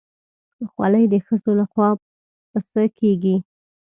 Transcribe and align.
خولۍ 0.71 1.05
د 1.09 1.13
ښځو 1.25 1.51
لخوا 1.59 1.89
پسه 2.49 2.83
کېږي. 2.99 3.35